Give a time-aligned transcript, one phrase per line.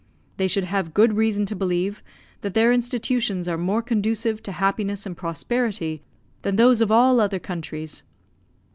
[0.37, 2.01] They should have good reason to believe
[2.41, 6.01] that their institutions are more conducive to happiness and prosperity
[6.41, 8.01] than those of all other countries.